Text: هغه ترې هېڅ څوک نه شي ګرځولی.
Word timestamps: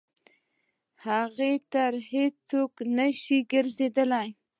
هغه 1.05 1.51
ترې 1.71 1.99
هېڅ 2.11 2.33
څوک 2.49 2.71
نه 2.97 3.07
شي 3.21 3.37
ګرځولی. 3.51 4.29